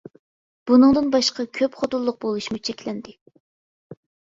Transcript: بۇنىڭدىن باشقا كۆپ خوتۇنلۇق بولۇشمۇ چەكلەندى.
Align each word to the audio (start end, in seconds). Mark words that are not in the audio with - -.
بۇنىڭدىن 0.71 1.11
باشقا 1.17 1.47
كۆپ 1.59 1.79
خوتۇنلۇق 1.83 2.21
بولۇشمۇ 2.27 2.67
چەكلەندى. 2.67 3.19